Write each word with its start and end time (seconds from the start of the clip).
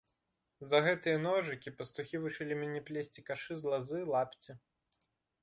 За 0.69 0.77
гэтыя 0.85 1.19
ножыкі 1.25 1.73
пастухі 1.81 2.21
вучылі 2.23 2.57
мяне 2.63 2.81
плесці 2.89 3.27
кашы 3.29 3.53
з 3.61 3.75
лазы, 3.75 3.99
лапці. 4.17 4.51